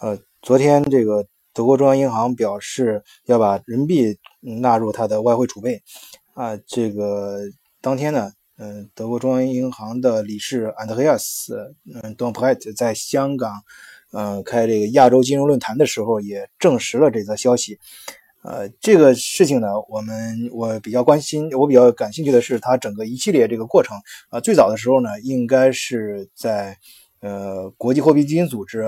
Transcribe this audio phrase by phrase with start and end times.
[0.00, 4.16] 呃，昨天这个德国中央银行表示要把人民币
[4.60, 5.82] 纳入它的外汇储备
[6.34, 7.40] 啊，这个
[7.80, 13.52] 当天呢，嗯，德国中央银行的理事安德烈亚斯，嗯，东普莱特在香港，
[14.12, 17.76] 嗯，开这个亚洲金融论坛的时候也证实了这则消息。
[18.44, 23.98] 呃，这个事情呢，我们我比较关心，我比较感兴趣的是它整个一系列这个过程
[24.30, 24.38] 啊。
[24.38, 26.78] 最早的时候呢，应该是在
[27.20, 28.82] 呃国际货币基金组织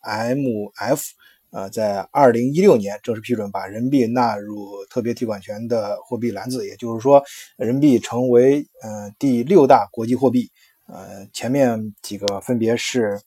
[0.00, 0.38] M
[0.76, 1.02] F，
[1.50, 7.22] 呃，在二零一六年正式批准把人民币纳入特别提款权的货币篮子，也就是说，
[7.56, 10.50] 人民币成为呃第六大国际货币。
[10.86, 13.20] 呃，前面几个分别是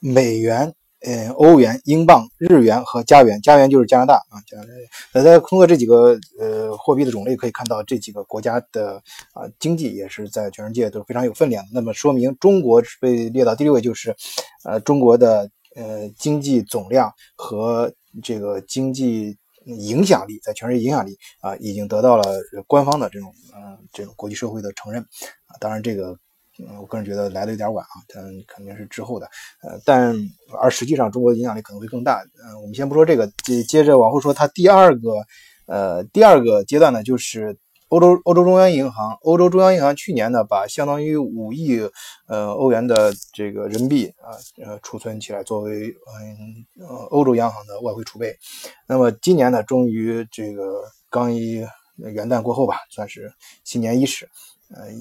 [0.00, 0.74] 美元。
[1.04, 4.40] 呃，欧元、英镑、日元和加元，加元就是加拿大啊。
[4.46, 4.70] 加拿大，
[5.12, 8.96] 那在通过这几个呃货币的种类可以看到，这几个国家的
[9.34, 11.62] 啊经济也是在全世界都是非常有分量。
[11.72, 14.16] 那么说明中国被列到第六位，就是
[14.64, 17.92] 呃中国的呃经济总量和
[18.22, 22.24] 这个经济影响力，在全世界影响力啊已经得到了
[22.66, 25.54] 官方的这种嗯这种国际社会的承认啊。
[25.60, 26.18] 当然这个。
[26.58, 29.26] 嗯，我个人觉得来的有点晚啊，它肯定是之后的，
[29.62, 30.14] 呃，但
[30.60, 32.22] 而实际上中国的影响力可能会更大。
[32.44, 35.10] 嗯，我们先不说这个，接接着往后说，它第二个，
[35.66, 41.78] 呃，第二个阶段呢，就是欧洲欧洲中央银行，欧洲中央银行去年呢，把相当于五亿
[42.26, 44.32] 呃欧元的这个人民币啊，
[44.64, 48.34] 呃，储存起来作为嗯呃欧洲央行的外汇储备。
[48.88, 51.64] 那么今年呢，终于这个刚一
[51.96, 53.32] 元旦过后吧，算是
[53.62, 54.28] 新年伊始。
[54.74, 54.92] 呃，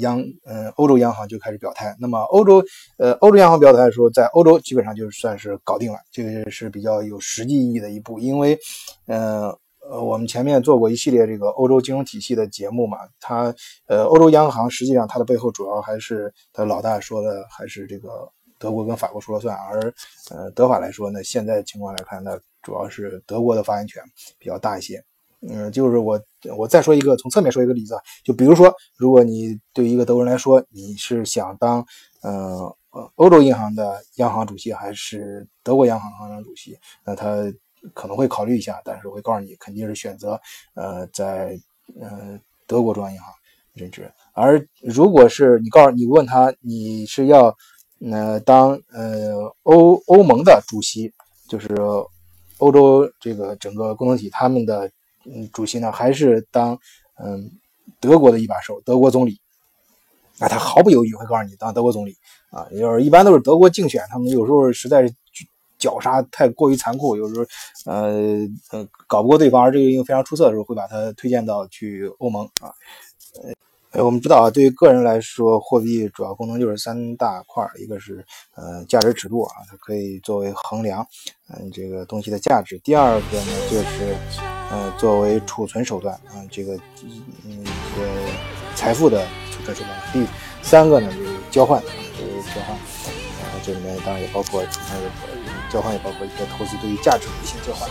[0.00, 1.96] 央，呃，欧洲央行就开始表态。
[1.98, 2.62] 那么，欧洲，
[2.98, 8.18] 呃，欧洲央行表态说，在欧洲基本上就算是搞定了，这个是比较有实际意义的一步。
[8.18, 8.58] 因为，
[9.06, 9.48] 呃，
[9.88, 13.54] 呃，我们前面做过一系列这个欧洲金融体系的节目嘛，它，
[13.86, 19.56] 呃，欧洲央行实际上它的背后主要还是它老大说的，还是这个德国跟法国说了算。
[19.56, 19.94] 而，
[20.30, 24.02] 呃，德法来说呢，现在情况来看，那主要是德国的发言权
[24.38, 25.02] 比较大一些。
[25.42, 26.20] 嗯，就是我，
[26.56, 31.84] 我再说一个，从侧面说一个例子，就比如说，如果你对一个德国人来说，你是想当，
[32.22, 32.74] 呃，
[33.16, 37.36] 欧洲银行的央行主席，还是德国央行行长主席，那他
[37.92, 40.40] 可能会考虑一下，但是会告诉你，肯定是选择，
[40.74, 41.56] 呃，在，
[42.00, 43.30] 呃，德国中央银行
[43.74, 44.10] 任职。
[44.32, 47.54] 而如果是你告诉你问他，你是要，
[48.10, 51.12] 呃，当，呃，欧欧盟的主席，
[51.46, 51.68] 就是
[52.58, 54.90] 欧洲这个整个共同体他们的。
[55.26, 56.78] 嗯，主席呢还是当
[57.22, 57.50] 嗯
[58.00, 59.40] 德国的一把手，德国总理，
[60.38, 62.16] 那他毫不犹豫会告诉你当德国总理
[62.50, 65.12] 啊，就是一般都是德国竞选，他们有时候实在是
[65.78, 67.44] 绞杀太过于残酷，有时候
[67.90, 72.72] 呃呃搞不过对方，而这个又非常出色的时候，会把他推荐到去欧盟啊。
[73.92, 78.22] 呃我们知道啊，对于个人来说，货币主要功能就是三大块一个是
[78.54, 81.06] 呃价值尺度啊，它可以作为衡量
[81.48, 86.74] 嗯这个东西的价值；第二个呢就是呃作为储存手段啊，这个
[87.44, 88.06] 嗯一个
[88.74, 90.26] 财富的储存手段；第
[90.62, 91.84] 三个呢就是交换啊，
[92.18, 95.00] 就是交换啊，这里面当然也包括储存
[95.70, 97.88] 交换，也包括一些投资对于价值的一些交换。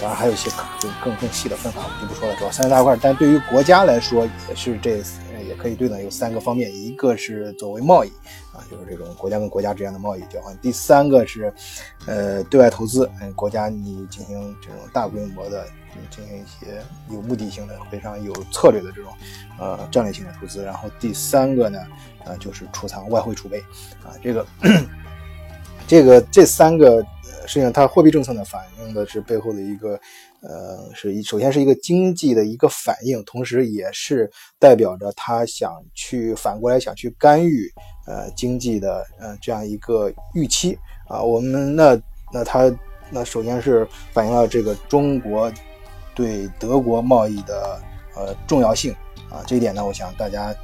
[0.00, 0.50] 当然还有一些
[0.80, 2.34] 更更更细的分法，我们就不说了。
[2.36, 5.02] 主要三大块，但对于国家来说，也是这
[5.46, 8.08] 也可以对等有三个方面：一个是作为贸易
[8.54, 11.52] 啊，就是这种国家跟国家之间的贸易交换；第三个是
[12.06, 15.66] 呃对外投资，嗯，国家你进行这种大规模的
[16.10, 19.12] 进行一些有目的性的、非常有策略的这种
[19.58, 21.78] 呃战略性的投资；然后第三个呢，
[22.24, 23.60] 呃就是储藏外汇储备
[24.02, 24.46] 啊，这个
[25.86, 27.04] 这个这三个。
[27.50, 29.98] 实际上，它货币政策呢，反映的是背后的一个，
[30.40, 37.68] 呃，是首先是一个经济的一个反应，同时也是代表着他想去反过来想去干预，
[38.06, 40.78] 呃，经济的，呃，这样一个预期
[41.08, 41.20] 啊。
[41.20, 42.00] 我们那
[42.32, 42.72] 那它
[43.10, 45.52] 那首先是反映了这个中国
[46.14, 47.82] 对德国贸易的
[48.14, 48.94] 呃重要性
[49.28, 49.42] 啊。
[49.44, 50.54] 这一点呢，我想大家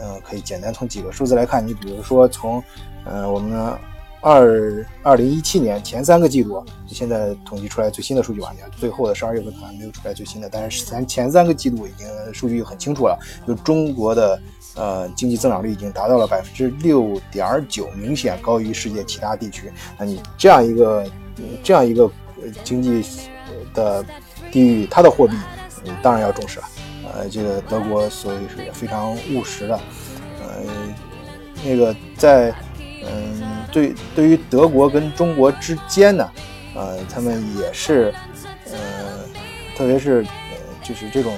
[0.00, 2.62] 呃可以简单从几个数字来看，你比如说从
[3.04, 3.76] 呃我们。
[4.20, 14.40] 二二零一七年前三个季度，就现在统计出来最新的数据，完全最后的十二月份可能没有出来最新的，但是咱前三个季度已经数据很清楚了，就中国的
[14.74, 19.72] 呃经济增长率已经达到了百分之六点九，明显高于世界其他地区。
[19.98, 21.10] 那你这样一个
[21.62, 22.10] 这样一个
[22.62, 23.02] 经济
[23.72, 24.04] 的
[24.52, 25.34] 地域，它的货币，
[25.82, 26.66] 你当然要重视了。
[27.12, 29.80] 呃，这个德国所以是也非常务实的，
[30.42, 30.62] 呃，
[31.64, 32.54] 那个在。
[33.02, 33.40] 嗯，
[33.72, 36.30] 对，对于德国跟中国之间呢，
[36.74, 38.12] 呃，他们也是，
[38.70, 39.24] 呃，
[39.76, 41.36] 特别是，呃，就是这种，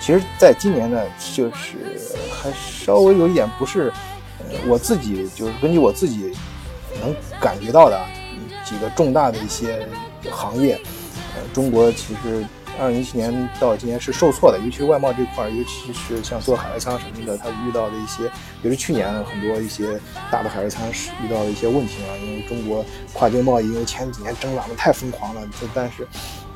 [0.00, 1.02] 其实，在今年呢，
[1.34, 2.00] 就是
[2.30, 3.92] 还稍微有一点不是，
[4.38, 6.32] 呃，我自己就是根据我自己
[7.00, 8.00] 能感觉到的
[8.64, 9.86] 几个重大的一些
[10.30, 10.80] 行业，
[11.36, 12.44] 呃，中国其实。
[12.78, 18.30] 二零一七年到今年是受挫的，尤其是外贸这块，尤其是像做海外仓什么的，它遇到的一些，
[18.62, 25.42] 也是去年很多一些大的海外仓是遇到的一些问题啊，因为中国跨境贸易，因为前几年增长的太疯狂了，
[25.74, 26.06] 但是，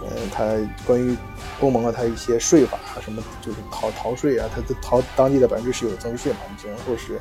[0.08, 0.44] 呃，它
[0.87, 1.16] 关于
[1.60, 7.20] 欧盟啊，它一些税法啊，什么就是逃逃税啊，它都逃当地的百分之十有增值税嘛，然后是。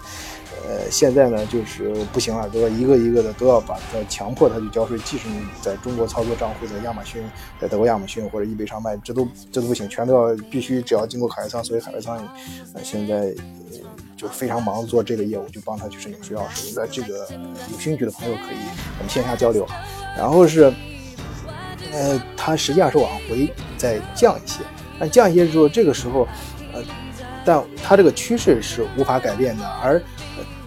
[0.67, 4.95] 呃，现在呢，就是不行了，都要一个一个的都要把它强迫他去交税。
[4.99, 7.23] 即使你在中国操作账户，在亚马逊，
[7.59, 11.63] 在德国亚马逊或者易贝上卖，这都这都不行，全都要必须只要经过海外仓。
[11.63, 12.15] 所以海外仓
[12.75, 13.33] 呃现在
[14.15, 16.47] 就非常忙做这个业务，就帮他去申请税号。
[16.53, 17.27] 实在这个
[17.71, 18.57] 有兴趣的朋友可以
[18.99, 19.65] 我们线下交流。
[20.15, 20.71] 然后是，
[21.91, 24.59] 呃，它实际上是往回再降一些，
[24.99, 26.27] 但降一些之后，这个时候，
[26.73, 26.83] 呃，
[27.45, 30.01] 但它这个趋势是无法改变的，而。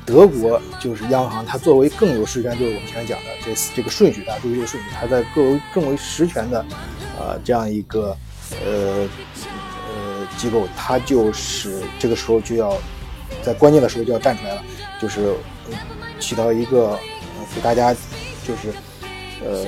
[0.07, 6.63] 德国就是央行，它作为更有实权，就是我们前面讲的这这个顺序，大家注意这个顺序，它在更为更为实权的，
[7.19, 8.15] 呃，这样一个
[8.67, 9.09] 呃
[9.89, 12.77] 呃机构，它就是这个时候就要
[13.43, 14.63] 在关键的时候就要站出来了，
[15.01, 15.33] 就是
[16.21, 16.99] 起到一个
[17.55, 17.95] 给大家
[18.47, 18.75] 就是
[19.43, 19.65] 呃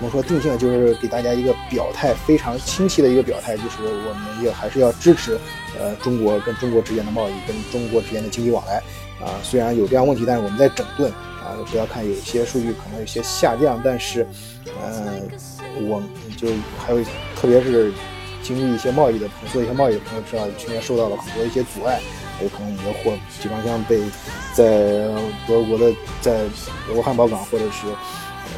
[0.00, 5.38] 怎么说定性，就是给大家一个表态非常清晰的一个表态，就是我们也还是要支持
[5.78, 8.82] 呃中国跟中国之间的贸易，跟中国之间的经济往来。
[9.20, 11.52] 啊，虽然有这样问题，但是我们在整顿啊。
[11.70, 14.26] 不要看有些数据可能有些下降，但是，
[14.82, 15.28] 嗯，
[15.86, 16.02] 我
[16.38, 16.48] 就
[16.78, 17.04] 还有
[17.36, 17.92] 特别是
[18.42, 22.00] 经历一些贸易的朋友，做一些贸易的朋友知道，去年受到了很多一些阻碍，
[22.42, 24.00] 有可能你的货集装箱被
[24.54, 24.64] 在
[25.46, 25.92] 德国的
[26.22, 26.44] 在
[26.88, 27.86] 德国汉堡港或者是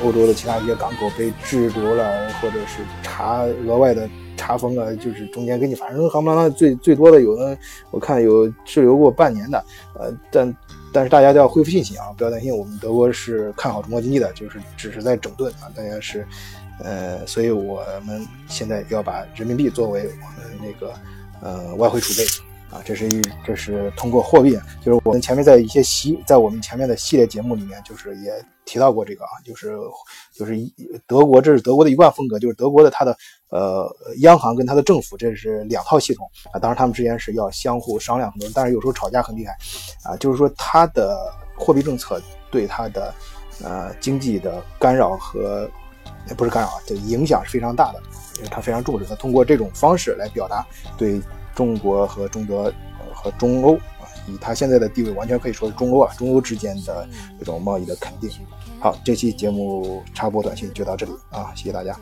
[0.04, 4.08] 欧洲的其他一些港口被滞留了，或者是查额外的。
[4.34, 7.56] 查封啊，就是中间给你，反正航班最最多的有的，
[7.92, 10.56] 我看有滞留过半年的，呃，但
[10.92, 16.26] 但是大家都要恢复信心啊，不要担心，我们德国是看好中国经济的，就是只是在整顿啊，大家是，
[16.82, 20.92] 呃，所以我们现在要把人民币作为我们那个
[21.40, 22.51] 呃外汇储备。
[22.72, 28.32] 啊，这是一，这是通过货币，就是我们前面在一些系，在我们前面的系列节目里面，就是也
[28.64, 29.76] 提到过这个啊，就是
[30.34, 30.56] 就是
[31.06, 33.14] 德国，这是德国的一贯风格，就是德国的它的
[33.50, 33.86] 呃
[34.20, 39.54] 央行跟它的政府，这是两套系统啊，当然他们之间是要相互商量很多，但是有时候吵架很厉害
[40.02, 43.14] 啊，就是说它的货币政策对它的
[43.62, 45.70] 呃经济的干扰和
[46.38, 48.00] 不是干扰，就影响是非常大的，
[48.38, 50.66] 因为它非常重视，它通过这种方式来表达
[50.96, 51.20] 对。
[51.54, 52.72] 中国和中德
[53.12, 57.06] 和中欧啊，以他现在的地位，完全可以说是中欧啊，中欧之间的
[57.38, 58.30] 这种贸易的肯定。
[58.80, 61.96] 好，这期节目插播短信就到这里啊，谢谢大家。